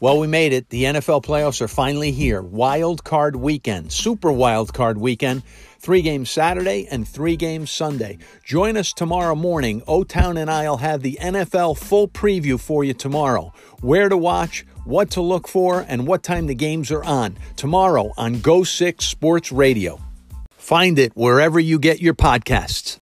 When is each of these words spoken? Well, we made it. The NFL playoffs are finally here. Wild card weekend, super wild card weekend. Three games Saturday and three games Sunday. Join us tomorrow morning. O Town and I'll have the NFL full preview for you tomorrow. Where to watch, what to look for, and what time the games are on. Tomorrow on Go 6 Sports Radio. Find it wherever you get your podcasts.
Well, 0.00 0.20
we 0.20 0.28
made 0.28 0.52
it. 0.52 0.68
The 0.68 0.84
NFL 0.84 1.24
playoffs 1.24 1.60
are 1.60 1.66
finally 1.66 2.12
here. 2.12 2.40
Wild 2.40 3.02
card 3.02 3.34
weekend, 3.34 3.92
super 3.92 4.30
wild 4.30 4.72
card 4.72 4.96
weekend. 4.96 5.42
Three 5.80 6.02
games 6.02 6.30
Saturday 6.30 6.86
and 6.88 7.06
three 7.06 7.34
games 7.34 7.72
Sunday. 7.72 8.18
Join 8.44 8.76
us 8.76 8.92
tomorrow 8.92 9.34
morning. 9.34 9.82
O 9.88 10.04
Town 10.04 10.36
and 10.36 10.48
I'll 10.48 10.76
have 10.76 11.02
the 11.02 11.18
NFL 11.20 11.78
full 11.78 12.06
preview 12.06 12.60
for 12.60 12.84
you 12.84 12.94
tomorrow. 12.94 13.52
Where 13.80 14.08
to 14.08 14.16
watch, 14.16 14.64
what 14.84 15.10
to 15.12 15.20
look 15.20 15.48
for, 15.48 15.84
and 15.88 16.06
what 16.06 16.22
time 16.22 16.46
the 16.46 16.54
games 16.54 16.92
are 16.92 17.04
on. 17.04 17.36
Tomorrow 17.56 18.12
on 18.16 18.40
Go 18.40 18.62
6 18.62 19.04
Sports 19.04 19.50
Radio. 19.50 19.98
Find 20.50 20.96
it 20.98 21.10
wherever 21.16 21.58
you 21.58 21.80
get 21.80 22.00
your 22.00 22.14
podcasts. 22.14 22.96